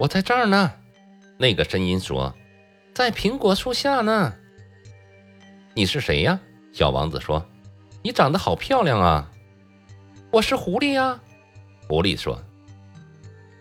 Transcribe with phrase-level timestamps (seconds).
[0.00, 0.72] 我在这儿呢。
[1.36, 2.34] 那个声音说
[2.94, 4.32] ：“在苹果树下呢。”
[5.76, 6.40] 你是谁呀？
[6.72, 7.46] 小王子说
[8.02, 9.30] ：“你长得好漂亮啊。”
[10.32, 11.20] 我是狐狸呀。
[11.86, 12.42] 狐狸说：“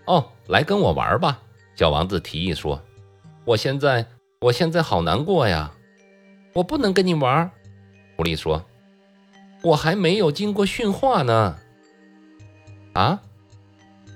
[0.08, 1.42] 哦，来跟我玩吧。”
[1.76, 2.82] 小王子提议说
[3.44, 4.06] ：“我现在，
[4.40, 5.74] 我现在好难过呀。”
[6.56, 7.52] 我不能跟你玩。
[8.16, 8.66] 狐狸说
[9.62, 11.58] ：“我还没有经过驯化呢。”
[12.96, 13.20] 啊？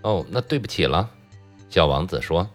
[0.04, 1.12] 哦，那对不起了。
[1.74, 2.48] 小王子说。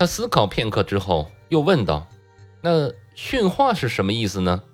[0.00, 2.08] 他思考片刻之后，又问道
[2.60, 4.64] ：“那驯化是什么意思呢？”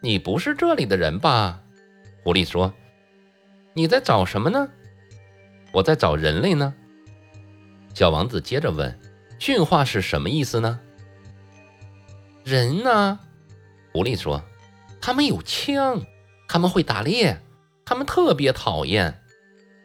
[0.00, 1.60] 你不是这里的人吧？
[2.24, 2.72] 狐狸说
[3.74, 4.66] ：“你在找什么呢？”
[5.72, 6.72] 我在找人类呢。
[7.92, 8.98] 小王子接着问
[9.38, 10.80] ：“驯化是什么意思呢？”
[12.44, 13.20] 人呢？
[13.92, 14.42] 狐狸说
[15.02, 16.02] ：“他们有枪，
[16.48, 17.38] 他们会打猎，
[17.84, 19.22] 他们特别讨厌，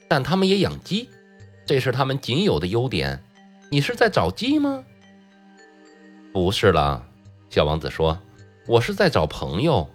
[0.08, 1.10] 但他们也养鸡，
[1.72, 3.24] 这是他们仅有的优点。
[3.70, 4.84] 你是在找鸡吗
[6.34, 7.08] ？”“不是了。”
[7.50, 8.20] 小王子说
[8.68, 9.90] ，“我是在找朋友。”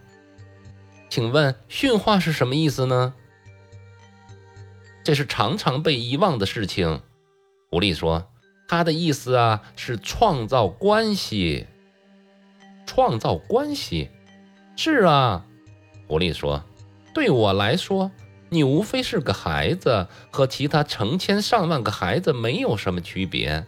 [1.10, 3.12] 请问驯化是什么意思呢？
[5.04, 7.02] 这是常常被遗忘的事情。
[7.68, 8.26] 狐狸说
[8.66, 11.66] ：“它的意思啊，是创造关系。
[12.86, 14.08] 创造关系，
[14.76, 15.44] 是啊。”
[16.08, 16.64] 狐狸说
[17.12, 18.10] ：“对我来说，
[18.48, 23.66] 你无非是个孩子，和其他成千上万个孩子没有什么区别。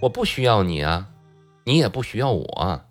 [0.00, 1.08] 我不需要你啊，
[1.64, 2.84] 你也不需要我。”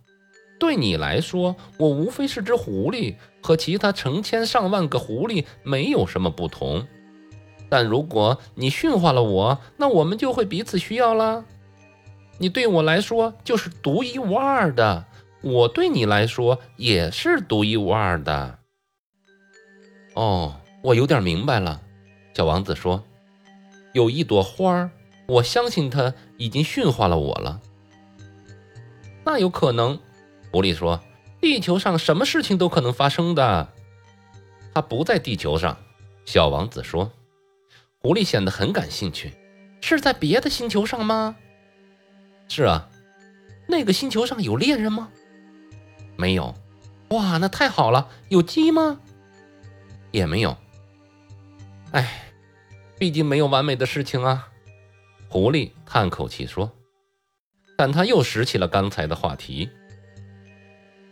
[0.59, 6.85] 对你来说，我无非是只狐狸，和其他成千上万个狐狸没有什么不同。
[7.67, 11.45] 但如果你驯化了我，那我们就会彼此需要了。
[12.37, 15.05] 你对我来说就是独一无二的，
[15.41, 18.59] 我对你来说也是独一无二的。
[20.13, 21.81] 哦，我有点明白了。
[22.33, 23.03] 小王子说
[23.93, 24.91] ：“有一朵花儿，
[25.27, 27.61] 我相信它已经驯化了我了。
[29.23, 29.99] 那有可能。”
[30.51, 30.99] 狐狸说
[31.39, 33.69] ：“地球上什么事情都可能发生的。”
[34.73, 35.77] 他不在地球上。
[36.25, 37.11] 小王子说
[38.01, 39.33] ：“狐狸显得很感兴趣，
[39.81, 41.35] 是在别的星球上吗
[42.47, 42.89] ？”“是啊。
[43.67, 45.09] ”“那个星球上有猎人吗
[46.17, 46.55] ？”“没有。
[47.09, 48.09] ”“哇，那太好了。
[48.29, 48.99] ”“有鸡吗
[50.11, 50.57] ？”“也没有。
[51.91, 52.33] ”“哎，
[52.97, 54.49] 毕竟没有完美的事情啊。”
[55.29, 56.71] 狐狸叹口气说。
[57.77, 59.67] 但他又拾起了刚才的话题。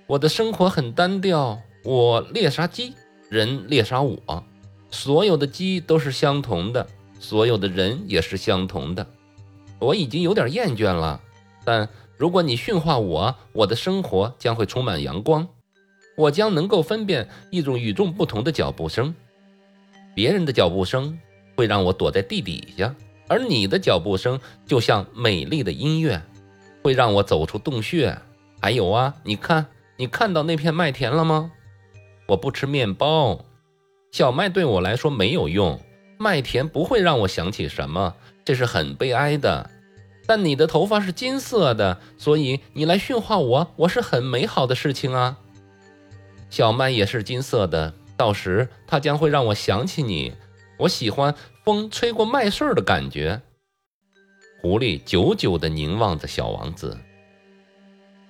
[0.05, 2.93] 我的生活很单调，我猎杀鸡，
[3.27, 4.43] 人猎杀我，
[4.91, 6.87] 所有的鸡都是相同的，
[7.19, 9.07] 所有的人也是相同的。
[9.79, 11.19] 我已经有点厌倦了，
[11.63, 15.47] 但如果你驯化我，我的生活将会充满阳光。
[16.15, 19.15] 我将能够分辨一种与众不同的脚步声，
[20.13, 21.17] 别人的脚步声
[21.55, 22.95] 会让我躲在地底下，
[23.27, 26.21] 而你的脚步声就像美丽的音乐，
[26.83, 28.17] 会让我走出洞穴。
[28.61, 29.65] 还有啊，你看。
[29.97, 31.51] 你看到那片麦田了吗？
[32.27, 33.43] 我不吃面包，
[34.13, 35.77] 小麦对我来说没有用，
[36.17, 38.15] 麦田不会让我想起什么，
[38.45, 39.69] 这是很悲哀的。
[40.25, 45.37] 但你的头发是金色的，所以你来驯化我，我是很美好的事情啊。
[46.49, 50.33] 小麦也是金色的，到时它将会让我想起你。
[50.77, 53.41] 我喜欢风吹过麦穗的感觉。
[54.61, 56.97] 狐狸久久地凝望着小王子。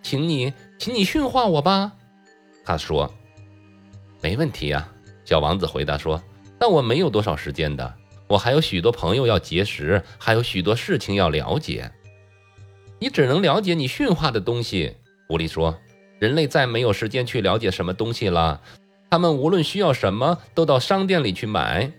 [0.04, 1.94] 请你，请你驯化我吧，
[2.64, 3.12] 他说。
[4.22, 4.94] 没问题啊，
[5.26, 6.22] 小王子回答说。
[6.60, 7.96] 但我没有多少时间的，
[8.28, 11.92] 我还有许多朋友要结识，还有许多事情要了解。
[13.00, 14.98] 你只能了解你驯化的东西，
[15.28, 15.80] 狐狸说。
[16.20, 18.62] 人类再没有时间去了解什么东西了，
[19.10, 21.92] 他们无论需要什么，都到商店里去买。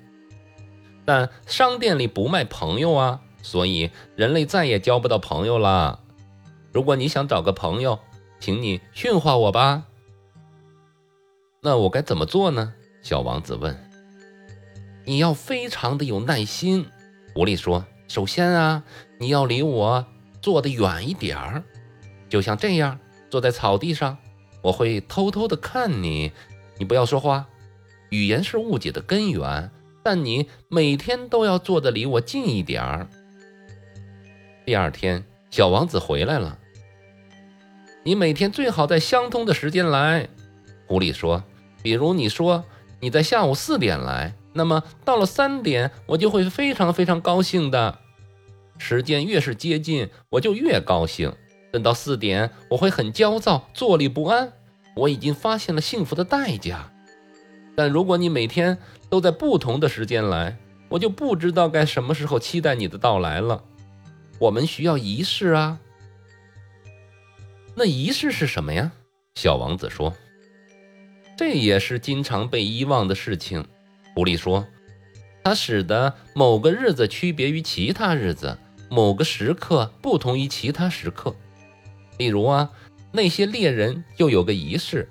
[1.05, 6.01] 但商店里不卖朋友啊，所以人类再也交不到朋友了。
[6.73, 7.99] 如果你想找个朋友，
[8.39, 9.85] 请你驯化我吧。
[11.61, 12.73] 那我该怎么做呢？
[13.03, 13.77] 小王子问。
[15.05, 16.87] 你要非常的有耐心。
[17.35, 18.85] 狐狸说：“首先啊，
[19.19, 20.07] 你要离我
[20.41, 21.65] 坐得远一点儿，
[22.29, 22.99] 就像这样，
[23.31, 24.17] 坐在草地上，
[24.63, 26.31] 我会偷偷的看你。
[26.81, 27.47] 你不要说话，
[28.09, 29.71] 语言是误解的根源。
[30.03, 33.07] 但你每天都要坐得离我近一点儿。”
[34.65, 36.59] 第二天，小王子回来了。
[38.03, 40.27] 你每天最好在相同的时间来，
[40.87, 41.45] 狐狸说。
[41.83, 42.65] 比如你说
[42.99, 47.99] 你在下午四点来，那么到了三点，我就会非常非常高兴的。
[48.79, 51.31] 时间越是接近，我就越高兴。
[51.71, 54.55] 等到四点，我会很焦躁，坐立不安。
[54.95, 56.93] 我已经发现了幸福的代价。
[57.77, 58.77] 但如果你每天
[59.09, 60.57] 都在不同的时间来，
[60.89, 63.63] 我就不知道该什么时候期待你的到来了。
[64.39, 65.79] 我们需要仪式啊。
[67.75, 68.93] 那仪式是什么呀？
[69.37, 70.13] 小王子说
[71.39, 73.65] ：“这也是经常被遗忘的事情。”
[74.15, 74.67] 狐狸说
[75.45, 78.59] ：“它使得某个日子区别于其他日子，
[78.91, 81.35] 某个时刻不同于其他时刻。
[82.19, 82.71] 例如啊，
[83.13, 85.09] 那些猎人就有个仪式，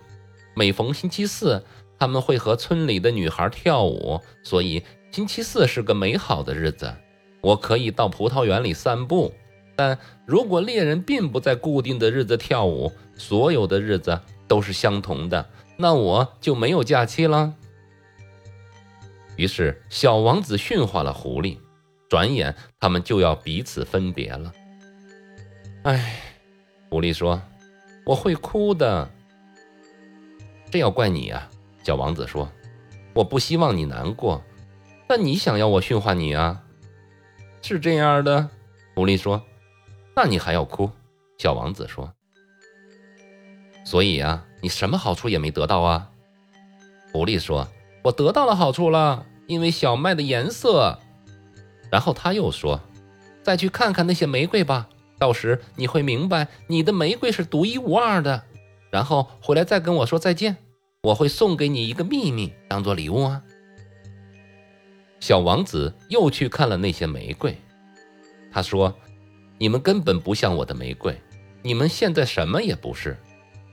[0.56, 1.63] 每逢星期四，
[1.98, 6.94] 他们会和村里的女孩跳舞，所以星期四是个美好的日子。
[7.42, 9.34] 我可以到葡萄园里散步。”
[9.75, 17.54] 但如果猎人并不在固定的日子跳舞，所有的日子都是相同的，那我就没有假期了。
[19.38, 21.57] 于是，小王子驯化了狐狸，
[22.10, 24.51] 转眼他们就要彼此分别了。
[25.84, 26.24] 唉，
[26.90, 27.42] 狐狸说
[28.09, 29.07] ：“我会哭的。”
[30.71, 31.47] 这要怪你呀，
[31.83, 32.50] 小王子说
[33.13, 34.44] ：“我不希望你难过，
[35.07, 36.63] 但你想要我驯化你啊？”
[37.61, 38.50] 是这样的，
[38.95, 39.44] 狐狸说。
[40.15, 40.89] 那你还要哭？
[41.38, 42.11] 小王子说。
[43.85, 46.09] 所以啊，你什么好处也没得到啊？
[47.13, 47.67] 狐狸说
[48.03, 50.97] ：“我得到了好处了，因为小麦的颜色。”
[51.91, 52.81] 然后他又说
[53.44, 54.89] ：“再去看看那些玫瑰吧，
[55.19, 58.44] 到时你会明白你的玫瑰是独一无二的。
[58.89, 60.57] 然后回来再跟我说再见，
[61.04, 63.44] 我会送给你一个秘密当做礼物啊。”
[65.19, 67.56] 小王子又去看了那些玫瑰，
[68.51, 68.95] 他说。
[69.62, 71.19] 你们根本不像我的玫瑰，
[71.62, 73.18] 你们现在什么也不是，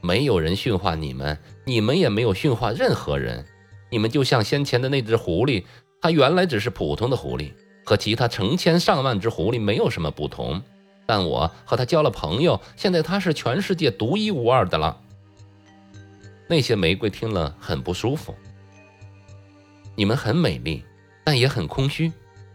[0.02, 3.46] 没有人驯化你们，你们也没有驯化任何人，
[3.88, 5.64] 你们就像先前的那只狐狸，
[6.00, 7.52] 它原来只是普通的狐狸，
[7.84, 10.60] 和其他成千上万只狐狸没有什么不同，
[11.06, 15.00] 但我和他交了朋友，现在他是全世界独一无二的了。
[16.48, 18.34] 那些玫瑰听了很不舒服，
[19.94, 20.84] 你们很美丽，
[21.24, 22.12] 但也很空虚。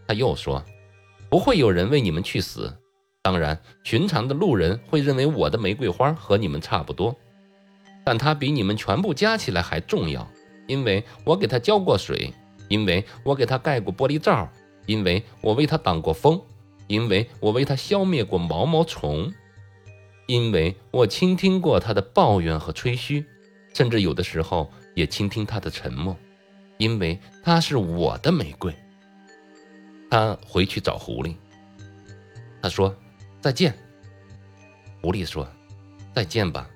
[0.08, 0.64] 他又说，
[1.30, 2.78] 不会有人为你们去死。
[3.22, 7.16] 当然，寻常的路人会认为我的玫瑰花和你们差不多，
[8.04, 10.28] 但它比你们全部加起来还重要，
[10.68, 12.34] 因为我给它浇过水，
[12.68, 14.50] 因为我给它盖过玻璃罩，
[14.86, 16.42] 因为我为它挡过风，
[16.92, 19.32] 因为我为它消灭过毛毛虫，
[20.28, 23.26] 因为我倾听过它的抱怨和吹嘘，
[23.74, 26.14] 甚至有的时候也倾听它的沉默，
[26.78, 28.76] 因为它是我的玫瑰。
[30.10, 31.34] 他回去找狐狸，
[32.62, 32.94] 他说。
[33.40, 33.76] 再见，
[35.02, 35.48] 狐狸说
[36.14, 36.70] ：“再见吧，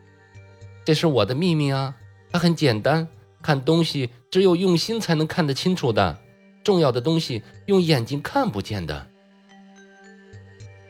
[0.84, 1.96] 这是我的秘密啊。
[2.32, 3.08] 它很简单，
[3.40, 6.18] 看东西只有用心才能看得清楚的。
[6.64, 9.08] 重要的东西用眼睛看不见的，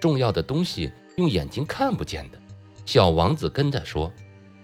[0.05, 2.39] 重要的东西用眼睛看不见的。”
[2.85, 4.13] 小王子跟着说，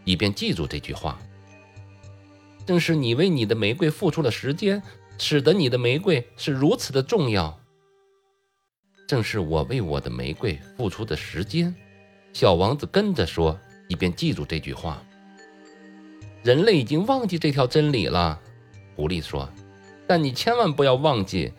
[0.05, 1.17] 以便记住这句话。
[2.63, 4.83] 正是你为你的玫瑰付出了时间，
[5.17, 7.59] 使得你的玫瑰是如此的重要。
[9.07, 11.73] 正是我为我的玫瑰付出的时间，
[12.33, 15.01] 小王子跟着说，以便记住这句话。
[16.43, 18.39] 人类已经忘记这条真理了，
[18.95, 19.49] 狐狸说。
[20.07, 21.51] 但你千万不要忘记，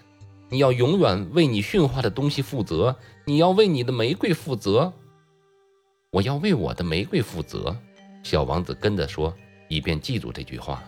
[0.53, 2.95] 你要永远为你驯化的东西负责，
[3.25, 4.93] 你要为你的玫瑰负责。
[6.11, 7.75] 我要为我的玫瑰负责，
[8.23, 9.35] 小王子跟着说，
[9.69, 10.85] 以便记住这句话。